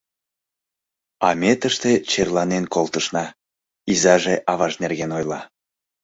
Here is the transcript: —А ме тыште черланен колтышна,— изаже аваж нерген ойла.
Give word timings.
—А 1.27 1.29
ме 1.39 1.51
тыште 1.61 1.91
черланен 2.09 2.65
колтышна,— 2.73 3.25
изаже 3.91 4.35
аваж 4.51 4.73
нерген 4.83 5.11
ойла. 5.17 5.41